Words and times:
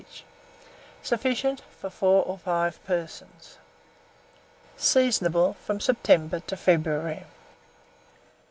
each. 0.01 0.23
Sufficient 1.03 1.61
for 1.79 1.87
4 1.91 2.23
or 2.25 2.35
5 2.39 2.83
persons. 2.85 3.59
Seasonable 4.75 5.53
from 5.63 5.79
September 5.79 6.39
to 6.39 6.57
February. 6.57 7.25